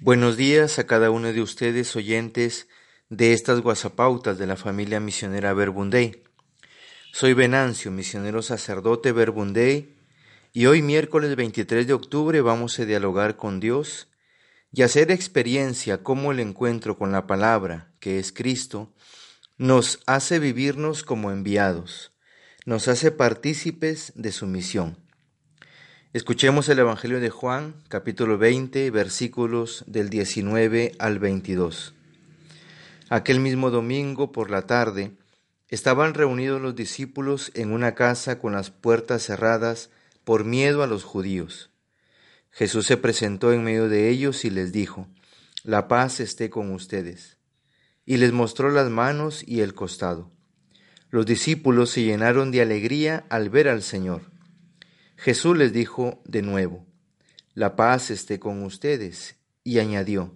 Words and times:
Buenos 0.00 0.36
días 0.36 0.80
a 0.80 0.86
cada 0.86 1.10
uno 1.10 1.32
de 1.32 1.40
ustedes 1.40 1.94
oyentes 1.94 2.68
de 3.10 3.32
estas 3.32 3.60
guasapautas 3.60 4.36
de 4.38 4.46
la 4.46 4.56
familia 4.56 4.98
misionera 4.98 5.54
Verbundey. 5.54 6.24
Soy 7.12 7.32
Venancio, 7.32 7.92
misionero 7.92 8.42
sacerdote 8.42 9.12
Verbundey, 9.12 9.94
y 10.52 10.66
hoy 10.66 10.82
miércoles 10.82 11.36
23 11.36 11.86
de 11.86 11.92
octubre 11.92 12.40
vamos 12.40 12.78
a 12.80 12.84
dialogar 12.84 13.36
con 13.36 13.60
Dios 13.60 14.08
y 14.72 14.82
hacer 14.82 15.12
experiencia 15.12 16.02
cómo 16.02 16.32
el 16.32 16.40
encuentro 16.40 16.98
con 16.98 17.12
la 17.12 17.28
palabra, 17.28 17.92
que 18.00 18.18
es 18.18 18.32
Cristo, 18.32 18.92
nos 19.58 20.00
hace 20.06 20.40
vivirnos 20.40 21.04
como 21.04 21.30
enviados, 21.30 22.12
nos 22.66 22.88
hace 22.88 23.12
partícipes 23.12 24.12
de 24.16 24.32
su 24.32 24.48
misión. 24.48 25.03
Escuchemos 26.14 26.68
el 26.68 26.78
Evangelio 26.78 27.18
de 27.18 27.28
Juan, 27.28 27.74
capítulo 27.88 28.38
20, 28.38 28.88
versículos 28.92 29.82
del 29.88 30.10
19 30.10 30.92
al 31.00 31.18
22. 31.18 31.92
Aquel 33.08 33.40
mismo 33.40 33.70
domingo 33.72 34.30
por 34.30 34.48
la 34.48 34.62
tarde 34.62 35.10
estaban 35.70 36.14
reunidos 36.14 36.62
los 36.62 36.76
discípulos 36.76 37.50
en 37.54 37.72
una 37.72 37.96
casa 37.96 38.38
con 38.38 38.52
las 38.52 38.70
puertas 38.70 39.24
cerradas 39.24 39.90
por 40.22 40.44
miedo 40.44 40.84
a 40.84 40.86
los 40.86 41.02
judíos. 41.02 41.70
Jesús 42.52 42.86
se 42.86 42.96
presentó 42.96 43.52
en 43.52 43.64
medio 43.64 43.88
de 43.88 44.08
ellos 44.08 44.44
y 44.44 44.50
les 44.50 44.70
dijo, 44.70 45.08
La 45.64 45.88
paz 45.88 46.20
esté 46.20 46.48
con 46.48 46.70
ustedes. 46.70 47.38
Y 48.06 48.18
les 48.18 48.30
mostró 48.30 48.70
las 48.70 48.88
manos 48.88 49.42
y 49.44 49.62
el 49.62 49.74
costado. 49.74 50.30
Los 51.10 51.26
discípulos 51.26 51.90
se 51.90 52.04
llenaron 52.04 52.52
de 52.52 52.60
alegría 52.60 53.24
al 53.30 53.50
ver 53.50 53.66
al 53.66 53.82
Señor. 53.82 54.32
Jesús 55.16 55.56
les 55.56 55.72
dijo 55.72 56.20
de 56.24 56.42
nuevo, 56.42 56.84
La 57.54 57.76
paz 57.76 58.10
esté 58.10 58.38
con 58.38 58.62
ustedes, 58.62 59.36
y 59.62 59.78
añadió, 59.78 60.34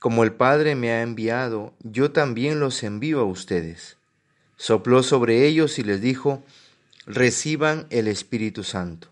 Como 0.00 0.24
el 0.24 0.32
Padre 0.32 0.74
me 0.74 0.90
ha 0.90 1.02
enviado, 1.02 1.74
yo 1.80 2.12
también 2.12 2.60
los 2.60 2.82
envío 2.82 3.20
a 3.20 3.24
ustedes. 3.24 3.98
Sopló 4.56 5.02
sobre 5.02 5.46
ellos 5.46 5.78
y 5.78 5.82
les 5.82 6.00
dijo, 6.00 6.42
Reciban 7.06 7.86
el 7.90 8.08
Espíritu 8.08 8.64
Santo. 8.64 9.08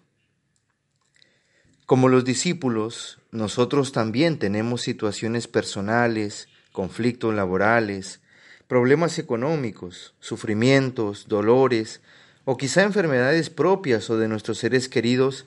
Como 1.86 2.08
los 2.08 2.24
discípulos, 2.24 3.18
nosotros 3.30 3.92
también 3.92 4.38
tenemos 4.38 4.80
situaciones 4.80 5.48
personales, 5.48 6.48
conflictos 6.72 7.34
laborales, 7.34 8.20
problemas 8.66 9.18
económicos, 9.18 10.14
sufrimientos, 10.18 11.28
dolores, 11.28 12.00
o 12.44 12.56
quizá 12.56 12.82
enfermedades 12.82 13.50
propias 13.50 14.10
o 14.10 14.18
de 14.18 14.28
nuestros 14.28 14.58
seres 14.58 14.88
queridos 14.88 15.46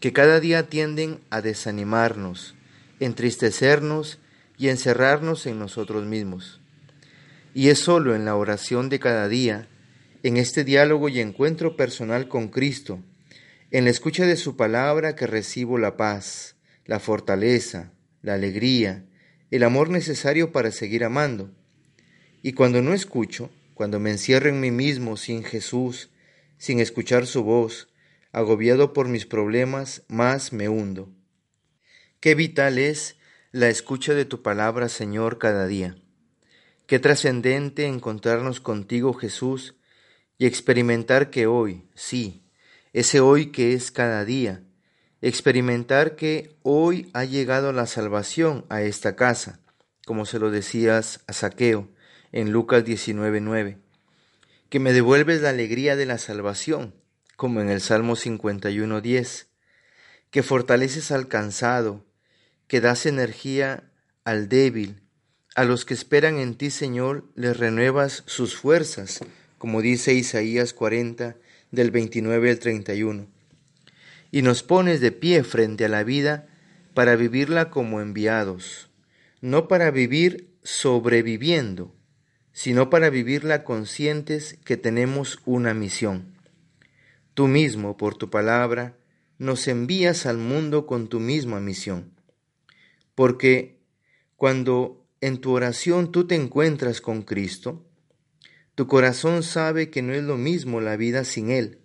que 0.00 0.12
cada 0.12 0.40
día 0.40 0.68
tienden 0.68 1.20
a 1.30 1.40
desanimarnos, 1.40 2.54
entristecernos 3.00 4.18
y 4.58 4.68
encerrarnos 4.68 5.46
en 5.46 5.58
nosotros 5.58 6.04
mismos. 6.04 6.60
Y 7.54 7.68
es 7.68 7.78
solo 7.78 8.14
en 8.14 8.24
la 8.24 8.36
oración 8.36 8.88
de 8.90 8.98
cada 9.00 9.28
día, 9.28 9.68
en 10.22 10.36
este 10.36 10.64
diálogo 10.64 11.08
y 11.08 11.20
encuentro 11.20 11.76
personal 11.76 12.28
con 12.28 12.48
Cristo, 12.48 13.00
en 13.70 13.84
la 13.84 13.90
escucha 13.90 14.26
de 14.26 14.36
su 14.36 14.56
palabra 14.56 15.16
que 15.16 15.26
recibo 15.26 15.78
la 15.78 15.96
paz, 15.96 16.56
la 16.84 17.00
fortaleza, 17.00 17.92
la 18.22 18.34
alegría, 18.34 19.04
el 19.50 19.62
amor 19.62 19.88
necesario 19.88 20.52
para 20.52 20.70
seguir 20.70 21.04
amando. 21.04 21.50
Y 22.42 22.52
cuando 22.52 22.82
no 22.82 22.92
escucho, 22.92 23.50
cuando 23.74 24.00
me 24.00 24.10
encierro 24.10 24.48
en 24.48 24.60
mí 24.60 24.70
mismo 24.70 25.16
sin 25.16 25.42
Jesús, 25.42 26.10
sin 26.58 26.80
escuchar 26.80 27.26
su 27.26 27.42
voz, 27.42 27.88
agobiado 28.32 28.92
por 28.92 29.08
mis 29.08 29.26
problemas, 29.26 30.02
más 30.08 30.52
me 30.52 30.68
hundo. 30.68 31.10
Qué 32.20 32.34
vital 32.34 32.78
es 32.78 33.16
la 33.52 33.68
escucha 33.68 34.14
de 34.14 34.24
tu 34.24 34.42
palabra, 34.42 34.88
Señor, 34.88 35.38
cada 35.38 35.66
día. 35.66 35.96
Qué 36.86 36.98
trascendente 36.98 37.86
encontrarnos 37.86 38.60
contigo, 38.60 39.12
Jesús, 39.14 39.76
y 40.38 40.46
experimentar 40.46 41.30
que 41.30 41.46
hoy, 41.46 41.88
sí, 41.94 42.44
ese 42.92 43.20
hoy 43.20 43.46
que 43.52 43.72
es 43.72 43.90
cada 43.90 44.24
día, 44.24 44.62
experimentar 45.22 46.16
que 46.16 46.56
hoy 46.62 47.10
ha 47.14 47.24
llegado 47.24 47.72
la 47.72 47.86
salvación 47.86 48.66
a 48.68 48.82
esta 48.82 49.16
casa, 49.16 49.60
como 50.04 50.26
se 50.26 50.38
lo 50.38 50.50
decías 50.50 51.20
a 51.26 51.32
Saqueo 51.32 51.88
en 52.32 52.52
Lucas 52.52 52.84
19:9 52.84 53.85
que 54.68 54.80
me 54.80 54.92
devuelves 54.92 55.42
la 55.42 55.50
alegría 55.50 55.96
de 55.96 56.06
la 56.06 56.18
salvación, 56.18 56.94
como 57.36 57.60
en 57.60 57.68
el 57.68 57.80
Salmo 57.80 58.16
51.10, 58.16 59.46
que 60.30 60.42
fortaleces 60.42 61.10
al 61.12 61.28
cansado, 61.28 62.04
que 62.66 62.80
das 62.80 63.06
energía 63.06 63.90
al 64.24 64.48
débil, 64.48 65.02
a 65.54 65.64
los 65.64 65.84
que 65.84 65.94
esperan 65.94 66.38
en 66.38 66.54
ti, 66.54 66.70
Señor, 66.70 67.24
les 67.34 67.56
renuevas 67.56 68.24
sus 68.26 68.56
fuerzas, 68.56 69.20
como 69.56 69.80
dice 69.80 70.12
Isaías 70.12 70.74
40, 70.74 71.36
del 71.70 71.90
29 71.90 72.50
al 72.50 72.58
31, 72.58 73.26
y 74.30 74.42
nos 74.42 74.62
pones 74.62 75.00
de 75.00 75.12
pie 75.12 75.44
frente 75.44 75.86
a 75.86 75.88
la 75.88 76.04
vida 76.04 76.46
para 76.92 77.16
vivirla 77.16 77.70
como 77.70 78.00
enviados, 78.00 78.90
no 79.40 79.68
para 79.68 79.90
vivir 79.90 80.50
sobreviviendo, 80.62 81.95
sino 82.56 82.88
para 82.88 83.10
vivirla 83.10 83.64
conscientes 83.64 84.58
que 84.64 84.78
tenemos 84.78 85.40
una 85.44 85.74
misión. 85.74 86.32
Tú 87.34 87.48
mismo, 87.48 87.98
por 87.98 88.16
tu 88.16 88.30
palabra, 88.30 88.96
nos 89.36 89.68
envías 89.68 90.24
al 90.24 90.38
mundo 90.38 90.86
con 90.86 91.08
tu 91.08 91.20
misma 91.20 91.60
misión. 91.60 92.14
Porque 93.14 93.78
cuando 94.36 95.06
en 95.20 95.36
tu 95.36 95.52
oración 95.52 96.10
tú 96.10 96.26
te 96.26 96.34
encuentras 96.34 97.02
con 97.02 97.24
Cristo, 97.24 97.84
tu 98.74 98.86
corazón 98.86 99.42
sabe 99.42 99.90
que 99.90 100.00
no 100.00 100.14
es 100.14 100.22
lo 100.22 100.38
mismo 100.38 100.80
la 100.80 100.96
vida 100.96 101.24
sin 101.24 101.50
Él. 101.50 101.80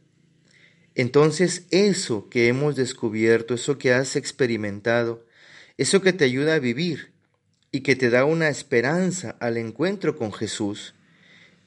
Entonces 0.95 1.67
eso 1.71 2.29
que 2.29 2.47
hemos 2.47 2.77
descubierto, 2.77 3.55
eso 3.55 3.77
que 3.77 3.91
has 3.91 4.15
experimentado, 4.15 5.25
eso 5.75 6.01
que 6.01 6.13
te 6.13 6.23
ayuda 6.23 6.55
a 6.55 6.59
vivir, 6.59 7.10
y 7.71 7.81
que 7.81 7.95
te 7.95 8.09
da 8.09 8.25
una 8.25 8.49
esperanza 8.49 9.37
al 9.39 9.57
encuentro 9.57 10.17
con 10.17 10.33
Jesús, 10.33 10.93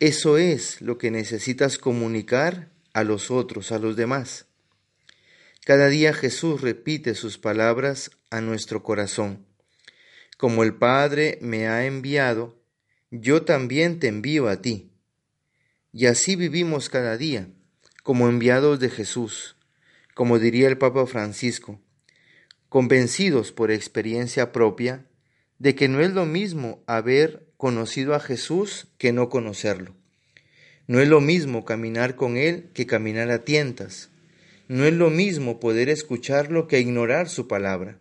eso 0.00 0.38
es 0.38 0.80
lo 0.80 0.98
que 0.98 1.10
necesitas 1.10 1.78
comunicar 1.78 2.70
a 2.92 3.04
los 3.04 3.30
otros, 3.30 3.72
a 3.72 3.78
los 3.78 3.96
demás. 3.96 4.46
Cada 5.64 5.88
día 5.88 6.12
Jesús 6.12 6.60
repite 6.60 7.14
sus 7.14 7.38
palabras 7.38 8.10
a 8.30 8.42
nuestro 8.42 8.82
corazón. 8.82 9.46
Como 10.36 10.62
el 10.62 10.74
Padre 10.74 11.38
me 11.40 11.68
ha 11.68 11.86
enviado, 11.86 12.62
yo 13.10 13.44
también 13.44 13.98
te 13.98 14.08
envío 14.08 14.48
a 14.48 14.60
ti. 14.60 14.92
Y 15.90 16.06
así 16.06 16.36
vivimos 16.36 16.90
cada 16.90 17.16
día, 17.16 17.48
como 18.02 18.28
enviados 18.28 18.78
de 18.80 18.90
Jesús, 18.90 19.56
como 20.12 20.38
diría 20.38 20.68
el 20.68 20.76
Papa 20.76 21.06
Francisco, 21.06 21.80
convencidos 22.68 23.52
por 23.52 23.70
experiencia 23.70 24.52
propia 24.52 25.06
de 25.58 25.74
que 25.74 25.88
no 25.88 26.00
es 26.00 26.12
lo 26.12 26.26
mismo 26.26 26.82
haber 26.86 27.46
conocido 27.56 28.14
a 28.14 28.20
Jesús 28.20 28.88
que 28.98 29.12
no 29.12 29.28
conocerlo. 29.28 29.94
No 30.86 31.00
es 31.00 31.08
lo 31.08 31.20
mismo 31.20 31.64
caminar 31.64 32.14
con 32.16 32.36
Él 32.36 32.70
que 32.74 32.86
caminar 32.86 33.30
a 33.30 33.44
tientas. 33.44 34.10
No 34.68 34.84
es 34.84 34.92
lo 34.92 35.10
mismo 35.10 35.60
poder 35.60 35.88
escucharlo 35.88 36.68
que 36.68 36.80
ignorar 36.80 37.28
su 37.28 37.48
palabra. 37.48 37.98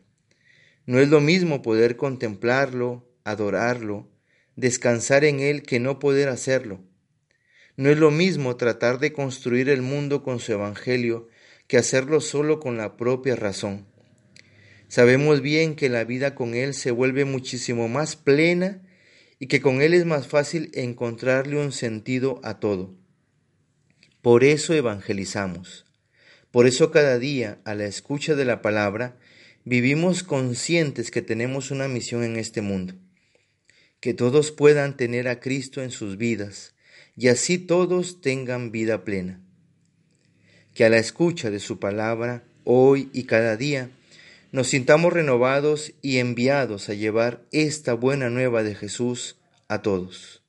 No 0.86 1.00
es 1.00 1.08
lo 1.08 1.22
mismo 1.22 1.62
poder 1.62 1.96
contemplarlo, 1.96 3.08
adorarlo, 3.24 4.10
descansar 4.58 5.24
en 5.24 5.40
Él 5.40 5.64
que 5.64 5.80
no 5.80 6.00
poder 6.00 6.28
hacerlo. 6.28 6.82
No 7.78 7.90
es 7.90 7.98
lo 7.98 8.12
mismo 8.12 8.58
tratar 8.58 9.00
de 9.00 9.14
construir 9.14 9.70
el 9.70 9.82
mundo 9.82 10.24
con 10.24 10.40
su 10.40 10.52
Evangelio 10.52 11.30
que 11.68 11.78
hacerlo 11.78 12.20
solo 12.20 12.60
con 12.60 12.78
la 12.78 12.98
propia 12.98 13.36
razón. 13.36 13.88
Sabemos 14.94 15.42
bien 15.42 15.76
que 15.76 15.90
la 15.90 16.04
vida 16.04 16.36
con 16.36 16.54
Él 16.54 16.76
se 16.76 16.92
vuelve 16.92 17.26
muchísimo 17.26 17.88
más 17.88 18.16
plena 18.16 18.84
y 19.40 19.48
que 19.48 19.60
con 19.60 19.82
Él 19.82 19.96
es 19.96 20.06
más 20.06 20.28
fácil 20.28 20.70
encontrarle 20.76 21.58
un 21.58 21.72
sentido 21.72 22.40
a 22.44 22.60
todo. 22.60 22.94
Por 24.22 24.44
eso 24.44 24.72
evangelizamos. 24.76 25.86
Por 26.52 26.68
eso 26.68 26.92
cada 26.92 27.18
día, 27.18 27.58
a 27.66 27.74
la 27.74 27.86
escucha 27.86 28.36
de 28.36 28.46
la 28.46 28.62
palabra, 28.62 29.18
vivimos 29.66 30.22
conscientes 30.22 31.10
que 31.10 31.24
tenemos 31.24 31.72
una 31.72 31.88
misión 31.88 32.24
en 32.24 32.36
este 32.36 32.62
mundo. 32.62 32.94
Que 34.00 34.14
todos 34.14 34.52
puedan 34.52 34.96
tener 34.96 35.28
a 35.28 35.40
Cristo 35.40 35.82
en 35.82 35.90
sus 35.90 36.18
vidas 36.18 36.76
y 37.18 37.30
así 37.30 37.58
todos 37.58 38.22
tengan 38.22 38.72
vida 38.72 39.04
plena. 39.04 39.42
Que 40.76 40.86
a 40.86 40.90
la 40.90 40.98
escucha 40.98 41.50
de 41.50 41.60
su 41.60 41.80
palabra, 41.80 42.44
hoy 42.64 43.10
y 43.12 43.24
cada 43.24 43.58
día, 43.58 43.90
nos 44.54 44.68
sintamos 44.68 45.12
renovados 45.12 45.94
y 46.04 46.20
enviados 46.20 46.88
a 46.88 46.94
llevar 46.94 47.44
esta 47.52 47.96
buena 47.96 48.30
nueva 48.30 48.62
de 48.62 48.76
Jesús 48.76 49.40
a 49.68 49.82
todos. 49.82 50.43